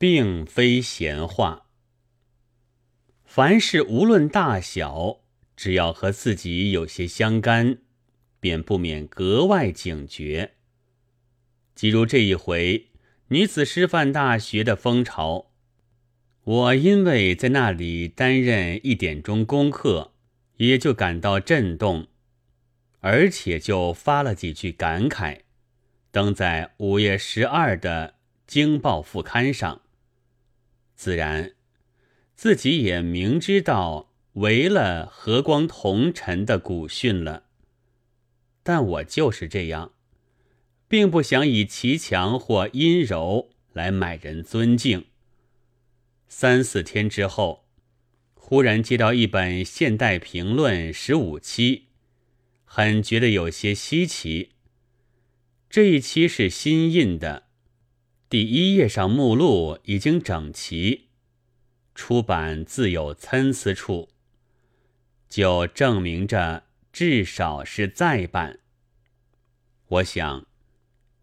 [0.00, 1.66] 并非闲话。
[3.22, 5.20] 凡事无论大小，
[5.54, 7.76] 只要和自己有些相干，
[8.40, 10.52] 便不免格外警觉。
[11.74, 12.88] 即如这一回
[13.28, 15.50] 女子师范大学的风潮，
[16.44, 20.14] 我因为在那里担任一点钟功课，
[20.56, 22.08] 也就感到震动，
[23.00, 25.40] 而且就发了几句感慨，
[26.10, 28.08] 登在五月十二的
[28.46, 29.82] 《京报》副刊上。
[31.00, 31.52] 自然。
[32.36, 37.44] 自己也明知道违了和光同尘的古训了，
[38.62, 39.94] 但我就是这样，
[40.86, 45.06] 并不想以奇强或阴柔来买人尊敬。
[46.28, 47.64] 三四天之后，
[48.34, 51.86] 忽然接到一本《现代评论》十五期，
[52.66, 54.50] 很觉得有些稀奇。
[55.70, 57.44] 这一期是新印的，
[58.30, 61.08] 第一页上目录已经整齐。
[61.96, 64.08] 出版自有参差处，
[65.28, 68.60] 就证明着至少是再版。
[69.88, 70.46] 我想，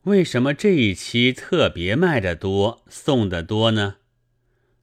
[0.01, 3.95] 为什么这一期特别卖的多、送的多呢？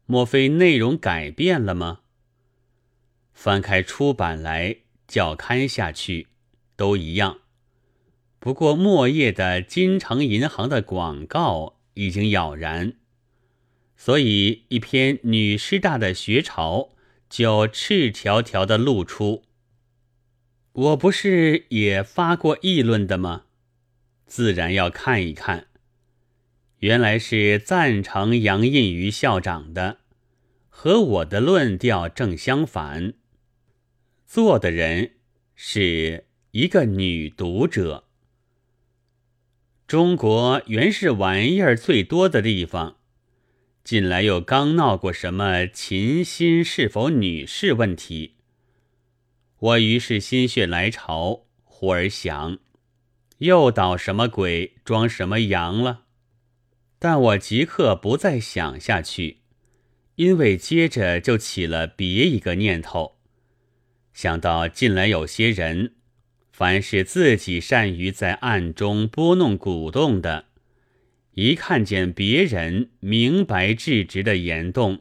[0.07, 2.01] 莫非内容改变了吗？
[3.35, 6.29] 翻开出版来，校刊下去，
[6.75, 7.41] 都一样。
[8.39, 12.95] 不过末页的金城银行的广告已经杳然。
[13.97, 16.91] 所以，一篇女师大的学潮
[17.29, 19.45] 就赤条条的露出。
[20.73, 23.45] 我不是也发过议论的吗？
[24.27, 25.69] 自然要看一看。
[26.79, 29.99] 原来是赞成杨印于校长的，
[30.69, 33.15] 和我的论调正相反。
[34.27, 35.13] 做的人
[35.55, 38.09] 是一个女读者。
[39.87, 42.97] 中国原是玩意儿最多的地方。
[43.85, 48.37] 近来又刚闹过什么秦心是否女士问题，
[49.59, 52.59] 我于是心血来潮，忽而想，
[53.39, 56.05] 又捣什么鬼，装什么洋了？
[56.99, 59.41] 但我即刻不再想下去，
[60.15, 63.19] 因为接着就起了别一个念头，
[64.15, 65.97] 想到近来有些人，
[66.57, 70.45] 凡是自己善于在暗中拨弄鼓动的。
[71.33, 75.01] 一看见别人明白质直的言动，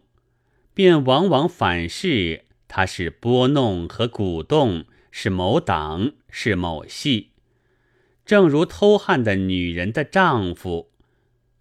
[0.73, 7.29] 便往往反视他是拨弄和鼓动，是某党，是某系。
[8.25, 10.89] 正如偷汉的女人的丈夫，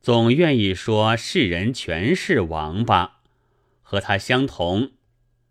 [0.00, 3.18] 总愿意说世人全是王八，
[3.82, 4.92] 和他相同，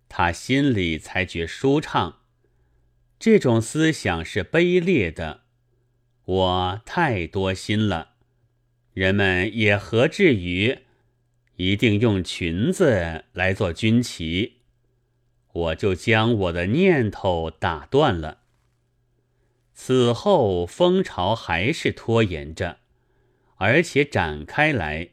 [0.10, 2.21] 他心里才觉舒畅。
[3.22, 5.42] 这种思想是卑劣的，
[6.26, 8.14] 我太多心了。
[8.96, 10.80] 人们也何至于
[11.58, 14.54] 一定用裙子来做军旗？
[15.54, 18.40] 我就将我的念头打断了。
[19.76, 22.80] 此后风潮还是拖延着，
[23.58, 25.10] 而且展开来。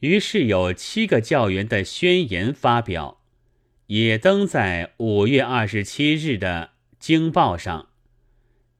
[0.00, 3.20] 于是有七个教员的宣言发表，
[3.86, 6.70] 也登在五月二十七日的
[7.08, 7.90] 《京报》上。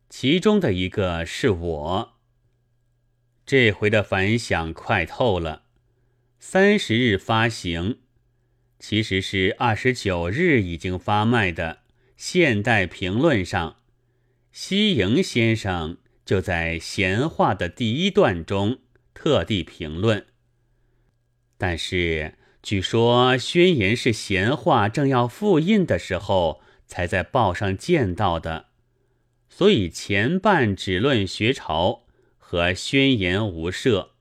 [0.08, 2.14] 其中的一个是我。
[3.46, 5.62] 这回的反响快透了，
[6.40, 8.00] 三十日发行，
[8.80, 11.82] 其实是二十九日已经发卖的。
[12.16, 13.76] 现代评论上，
[14.50, 18.80] 西营先生就在闲话的第一段中
[19.14, 20.26] 特地评论。
[21.56, 28.66] 但是据说宣言是闲话正要复印的时候才在报上见到的，
[29.48, 32.04] 所以前半只论学潮。
[32.48, 34.12] 和宣言无涉，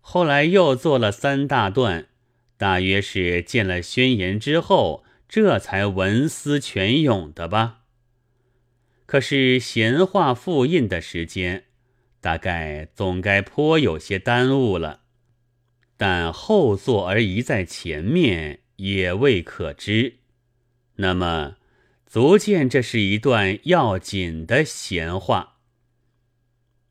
[0.00, 2.08] 后来又做了三大段，
[2.56, 7.82] 大约是见了宣言之后，这才文思泉涌的吧。
[9.06, 11.66] 可是闲话复印的时间，
[12.20, 15.02] 大概总该颇有些耽误了，
[15.96, 20.16] 但后座而移在前面，也未可知。
[20.96, 21.54] 那么，
[22.06, 25.56] 足见这是一段要紧的闲话。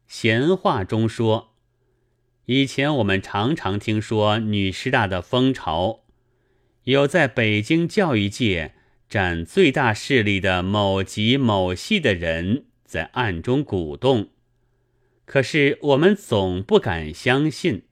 [0.06, 1.56] 闲话中说，
[2.46, 6.04] 以前我们常常听说女师大的风潮，
[6.84, 8.76] 有在北京教育界
[9.10, 14.30] 占最大势力的某级某系的人在暗中鼓动，
[15.24, 17.84] 可是我们总不敢相信。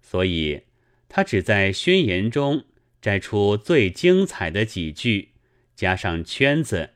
[0.00, 0.62] 所以，
[1.08, 2.64] 他只在宣言中
[3.02, 5.32] 摘出最精彩的几句，
[5.80, 6.90] 加上圈子，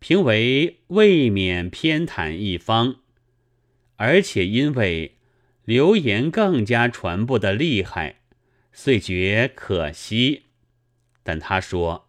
[0.00, 2.96] 评为未免偏袒一方。
[3.94, 5.18] 而且因为
[5.64, 8.16] 流言更加传播的厉害，
[8.72, 10.46] 遂觉可惜。
[11.22, 12.08] 但他说，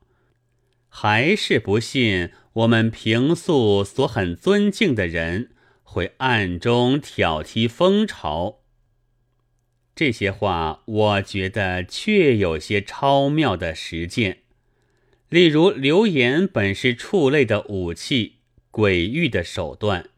[0.90, 5.52] 还是不信我们平素所很尊敬的人
[5.84, 8.62] 会暗中挑剔风潮。
[9.94, 14.40] 这些话，我觉得确有些超妙的实践。
[15.34, 18.36] 例如，流言本是畜类的武器，
[18.70, 20.12] 鬼域的手段，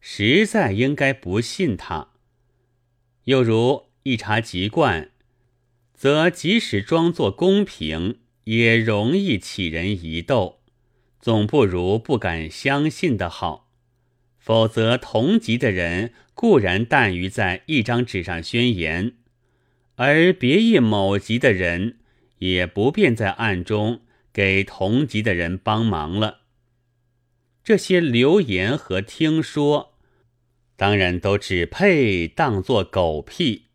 [0.00, 2.10] 实在应该不信他。
[3.24, 5.10] 又如一察籍贯，
[5.92, 10.60] 则即使装作公平，也容易起人疑窦，
[11.18, 13.68] 总不如不敢相信的好。
[14.38, 19.14] 否则，同级的人固然惮于在一张纸上宣言，
[19.96, 21.98] 而别一某级的人
[22.38, 24.01] 也不便在暗中
[24.32, 26.40] 给同级的人帮忙了。
[27.62, 29.94] 这些流言和听说，
[30.76, 33.66] 当然都只配当作狗屁。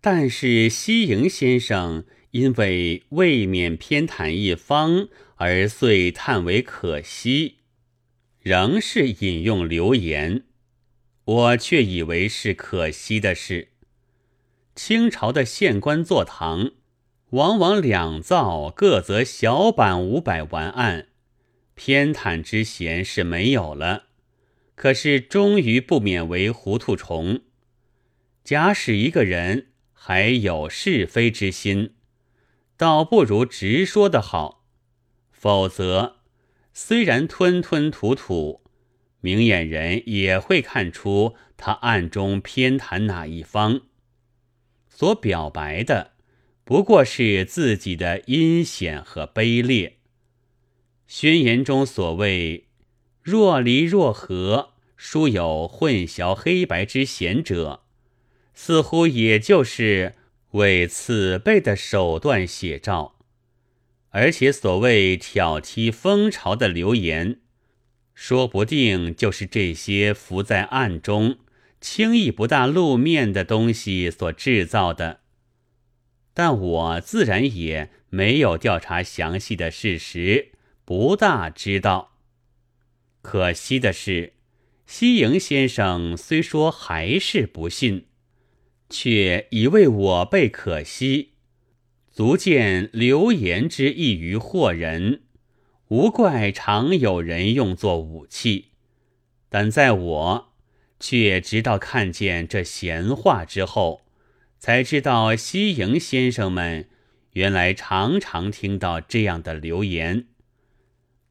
[0.00, 7.56] 但是西营先生因为未免偏袒一方，而遂叹为可惜。
[8.40, 10.44] 仍是引用流言，
[11.24, 13.72] 我却以为是可惜的事。
[14.74, 16.70] 清朝的县官坐堂，
[17.30, 21.08] 往往两造各则小版五百完案，
[21.74, 24.04] 偏袒之嫌是没有了。
[24.74, 27.40] 可是终于不免为糊涂虫。
[28.44, 31.94] 假使一个人还有是非之心，
[32.76, 34.64] 倒不如直说的好，
[35.30, 36.16] 否则。
[36.72, 38.62] 虽然吞吞吐吐，
[39.20, 43.80] 明眼人也会看出他暗中偏袒哪一方。
[44.88, 46.12] 所表白的
[46.68, 49.96] 不过是自己的阴险和卑劣。
[51.06, 52.66] 宣言中所谓
[53.24, 57.84] “若离若合，殊有混淆黑白之嫌者”，
[58.52, 60.16] 似乎也就是
[60.50, 63.16] 为此辈的手段写照。
[64.10, 67.40] 而且所谓挑剔风潮的流言，
[68.14, 71.38] 说不定就是这些伏在暗中、
[71.80, 75.20] 轻易不大露面的东西所制造的。
[76.38, 80.52] 但我自然也没有调查详细的事实，
[80.84, 82.12] 不大知道。
[83.22, 84.34] 可惜的是，
[84.86, 88.06] 西营先生虽说还是不信，
[88.88, 91.32] 却已为我辈可惜。
[92.12, 95.22] 足见流言之易于惑人，
[95.88, 98.66] 无怪常有人用作武器。
[99.48, 100.52] 但在我
[101.00, 104.02] 却直到看见这闲话之后，
[104.58, 106.88] 才知道西营先生们
[107.32, 110.26] 原来常常听到这样的流言，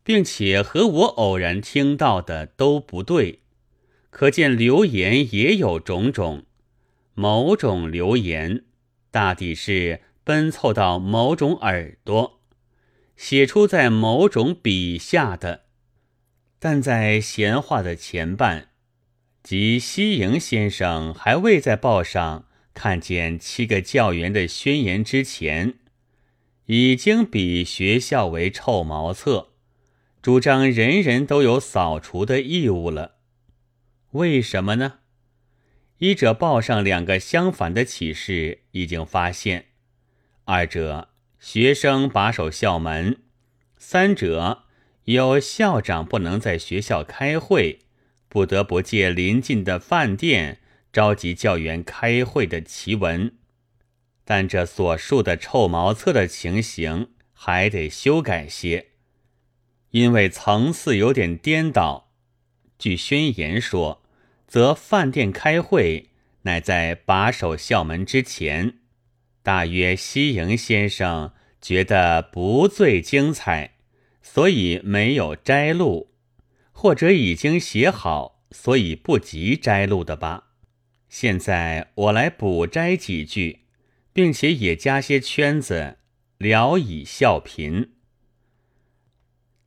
[0.04, 3.42] 并且和我偶然听到的都不对。
[4.10, 6.46] 可见流言也有种种，
[7.14, 8.64] 某种流言
[9.12, 10.02] 大抵是。
[10.28, 12.42] 奔凑到某种耳朵，
[13.16, 15.62] 写出在某种笔下的，
[16.60, 18.72] 但在闲话的前半，
[19.42, 22.47] 即西营先生还未在报上
[22.78, 25.74] 看见七个教员的宣言之前，
[26.68, 29.50] 已经比学校为臭茅厕，
[30.22, 33.16] 主张人人都有扫除的义务了。
[34.12, 35.00] 为什么呢？
[35.98, 39.66] 一者报上两个相反的启示已经发现。
[40.46, 43.18] 二者学生把守校门，
[43.80, 44.66] 三者
[45.06, 47.80] 有校长不能在学校开会，
[48.30, 50.60] 不得不借临近的饭店
[50.92, 53.36] 召集教员开会的奇闻。
[54.24, 58.88] 但这所述的臭茅厕的情形还得修改些，
[59.92, 62.12] 因为层次有点颠倒。
[62.78, 64.04] 据宣言说，
[64.48, 66.10] 则饭店开会
[66.42, 68.80] 乃在把守校门之前。
[69.42, 73.76] 大约西营先生觉得不最精彩，
[74.22, 76.12] 所以没有摘录，
[76.74, 80.47] 或者已经写好，所以不及摘录的吧。
[81.10, 83.60] 现在我来补摘几句，
[84.12, 85.98] 并且也加些圈子，
[86.38, 87.92] 聊以笑贫。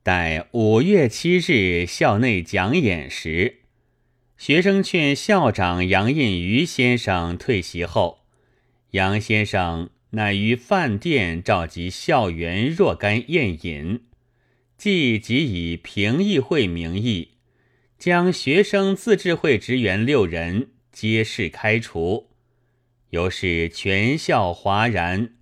[0.03, 3.57] 待五月七日校内讲演时，
[4.37, 8.25] 学生劝校长杨印余先生退席后。
[8.91, 14.01] 杨先生乃于饭店召集校园若干宴饮，
[14.77, 17.29] 即即以评议会名义，
[17.97, 22.29] 将学生自治会职员六人皆是开除，
[23.09, 25.33] 由是全校哗然，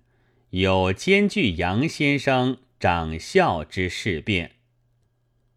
[0.48, 4.52] 有兼具杨先生长校之事变。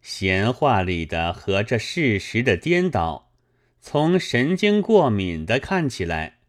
[0.02, 3.32] 闲话里的和这事实的颠倒，
[3.80, 6.40] 从神经过敏的看起来，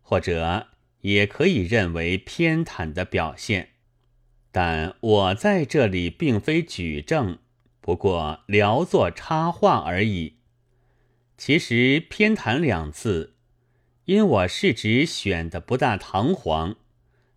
[0.00, 0.68] 或者
[1.00, 3.70] 也可以认为偏袒的表现。
[4.52, 7.40] 但我在这里并非举证，
[7.80, 10.36] 不过聊作插话而已。
[11.44, 13.34] 其实“偏袒”两字，
[14.04, 16.76] 因我是指选的不大堂皇，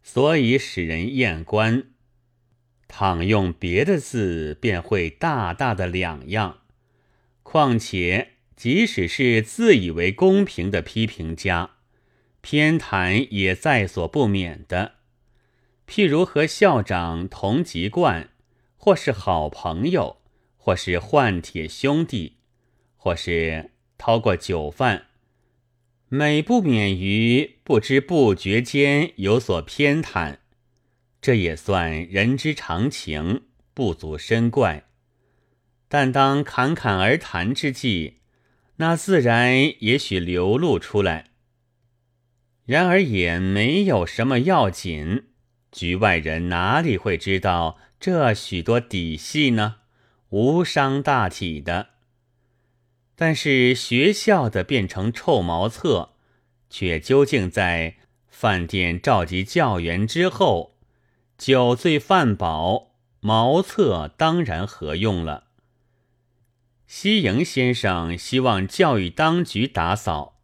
[0.04, 1.86] 所以使人厌观。
[2.88, 6.60] 倘用别的字，便会大大的两样。
[7.42, 11.72] 况且，即使是自以为公平的批评家，
[12.42, 14.98] 偏袒也在所不免的。
[15.90, 18.30] 譬如和校长同籍贯，
[18.78, 20.18] 或是好朋友，
[20.58, 22.38] 或是换铁兄弟，
[22.96, 25.06] 或是掏过酒饭，
[26.10, 30.38] 每不免于不知不觉间有所偏袒，
[31.22, 34.84] 这也算人之常情，不足深怪。
[35.88, 38.20] 但当侃侃而谈之际，
[38.78, 41.32] 那自然也许流露出来。
[42.66, 45.28] 然而也没有什么要紧。
[45.72, 49.78] 局外人哪里会知道这许多底细呢？
[50.30, 51.90] 无伤大体的。
[53.15, 56.10] 但是学校的变成臭茅厕，
[56.69, 57.95] 却究竟在
[58.27, 60.75] 饭店召集教员之后，
[61.38, 62.91] 酒醉饭饱，
[63.22, 65.45] 茅厕当然合用了。
[66.86, 70.39] 西营先生希望教育当局打扫，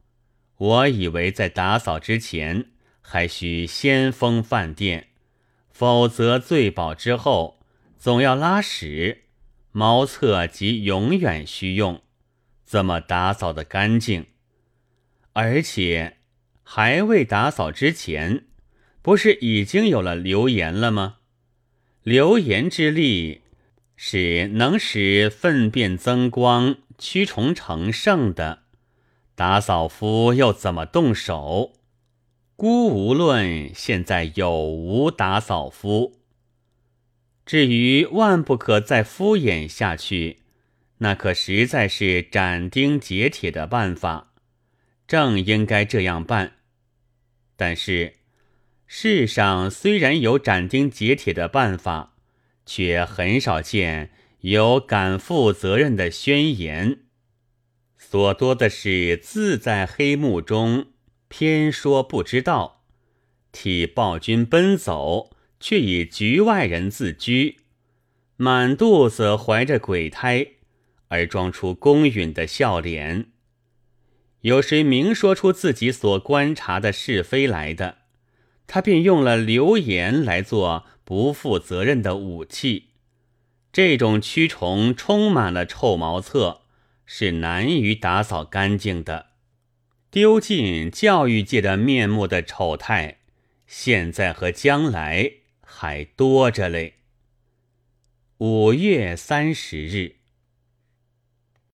[0.57, 5.09] 我以为在打扫之前，还需先封饭店。
[5.69, 7.59] 否则，醉饱之后
[7.97, 9.25] 总要拉屎，
[9.71, 12.01] 茅厕即永远需用，
[12.71, 14.27] 怎么打扫的干净？
[15.33, 16.19] 而且
[16.63, 18.45] 还未打扫之前，
[19.01, 21.17] 不是已经有了流言了吗？
[22.03, 23.41] 流言之力
[23.97, 28.59] 是能使粪便增光、驱虫成圣的，
[29.35, 31.73] 打扫夫又怎么动手？
[32.55, 36.21] 姑无论现在有无打扫夫，
[37.45, 40.40] 至于万不可再敷衍下去，
[41.03, 44.33] 那可实在是斩钉截铁的办法，
[45.07, 46.57] 正应该这样办。
[47.55, 48.17] 但是
[48.85, 52.17] 世上虽然有斩钉截铁的办法，
[52.67, 56.99] 却很少见有敢负责任的宣言，
[57.97, 60.87] 所多的是自在黑幕中。
[61.27, 62.83] 偏说不知道，
[63.51, 67.57] 替暴君奔走，却以局外人自居，
[68.35, 70.45] 满肚子怀着鬼胎，
[71.11, 73.27] 而装出公允的笑脸。
[74.41, 77.97] 有谁明说出自己所观察的是非来的，
[78.65, 82.87] 他便用了流言来做不负责任的武器。
[83.73, 86.61] 这种蛆虫充满了臭茅厕，
[87.05, 89.27] 是难于打扫干净的。
[90.09, 93.19] 丢尽教育界的面目的丑态，
[93.67, 96.95] 现在和将来还多着嘞。
[98.37, 100.20] 五月三十日。